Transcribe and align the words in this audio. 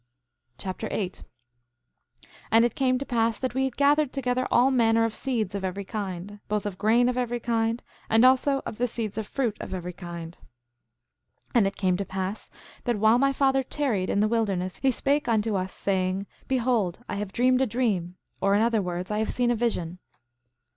1 0.55 0.57
Nephi 0.57 0.57
Chapter 0.57 0.87
8 0.89 1.23
8:1 2.23 2.27
And 2.49 2.65
it 2.65 2.73
came 2.73 2.97
to 2.97 3.05
pass 3.05 3.37
that 3.37 3.53
we 3.53 3.65
had 3.65 3.77
gathered 3.77 4.11
together 4.11 4.47
all 4.49 4.71
manner 4.71 5.05
of 5.05 5.13
seeds 5.13 5.53
of 5.53 5.63
every 5.63 5.85
kind, 5.85 6.39
both 6.47 6.65
of 6.65 6.79
grain 6.79 7.07
of 7.07 7.19
every 7.19 7.39
kind, 7.39 7.83
and 8.09 8.25
also 8.25 8.63
of 8.65 8.79
the 8.79 8.87
seeds 8.87 9.19
of 9.19 9.27
fruit 9.27 9.55
of 9.61 9.75
every 9.75 9.93
kind. 9.93 10.39
8:2 11.49 11.51
And 11.53 11.67
it 11.67 11.75
came 11.75 11.97
to 11.97 12.05
pass 12.05 12.49
that 12.85 12.97
while 12.97 13.19
my 13.19 13.31
father 13.31 13.61
tarried 13.61 14.09
in 14.09 14.21
the 14.21 14.27
wilderness 14.27 14.77
he 14.77 14.89
spake 14.89 15.27
unto 15.27 15.55
us, 15.55 15.71
saying: 15.71 16.25
Behold, 16.47 17.05
I 17.07 17.17
have 17.17 17.31
dreamed 17.31 17.61
a 17.61 17.67
dream; 17.67 18.15
or, 18.41 18.55
in 18.55 18.63
other 18.63 18.81
words, 18.81 19.11
I 19.11 19.19
have 19.19 19.29
seen 19.29 19.51
a 19.51 19.55
vision. 19.55 19.99